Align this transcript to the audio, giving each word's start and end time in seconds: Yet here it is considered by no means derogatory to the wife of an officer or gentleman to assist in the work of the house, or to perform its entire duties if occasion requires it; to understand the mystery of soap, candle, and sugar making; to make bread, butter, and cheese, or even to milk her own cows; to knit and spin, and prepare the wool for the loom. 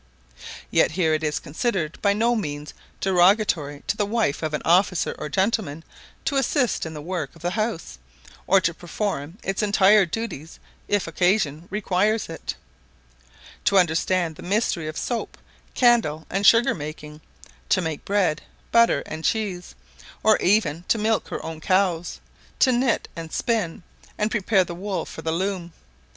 Yet 0.71 0.93
here 0.93 1.13
it 1.13 1.23
is 1.23 1.37
considered 1.39 2.01
by 2.01 2.13
no 2.13 2.35
means 2.35 2.73
derogatory 3.01 3.83
to 3.85 3.95
the 3.95 4.03
wife 4.07 4.41
of 4.41 4.55
an 4.55 4.63
officer 4.65 5.13
or 5.19 5.29
gentleman 5.29 5.83
to 6.25 6.37
assist 6.37 6.87
in 6.87 6.95
the 6.95 7.03
work 7.03 7.35
of 7.35 7.43
the 7.43 7.51
house, 7.51 7.99
or 8.47 8.59
to 8.61 8.73
perform 8.73 9.37
its 9.43 9.61
entire 9.61 10.07
duties 10.07 10.57
if 10.87 11.05
occasion 11.05 11.67
requires 11.69 12.29
it; 12.29 12.55
to 13.65 13.77
understand 13.77 14.37
the 14.37 14.41
mystery 14.41 14.87
of 14.87 14.97
soap, 14.97 15.37
candle, 15.75 16.25
and 16.31 16.47
sugar 16.47 16.73
making; 16.73 17.21
to 17.69 17.79
make 17.79 18.03
bread, 18.03 18.41
butter, 18.71 19.03
and 19.05 19.23
cheese, 19.23 19.75
or 20.23 20.35
even 20.37 20.83
to 20.87 20.97
milk 20.97 21.27
her 21.27 21.45
own 21.45 21.61
cows; 21.61 22.19
to 22.57 22.71
knit 22.71 23.07
and 23.15 23.31
spin, 23.31 23.83
and 24.17 24.31
prepare 24.31 24.63
the 24.63 24.73
wool 24.73 25.05
for 25.05 25.21
the 25.21 25.31
loom. 25.31 25.71